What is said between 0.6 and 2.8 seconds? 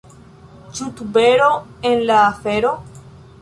Ĉu tubero en la afero?